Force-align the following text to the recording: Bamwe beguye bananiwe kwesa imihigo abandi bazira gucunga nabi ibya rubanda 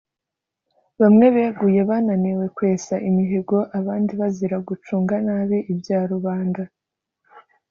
Bamwe 1.01 1.25
beguye 1.35 1.81
bananiwe 1.89 2.45
kwesa 2.55 2.95
imihigo 3.09 3.57
abandi 3.79 4.11
bazira 4.21 4.57
gucunga 4.67 5.15
nabi 5.25 5.57
ibya 5.71 5.99
rubanda 6.11 6.61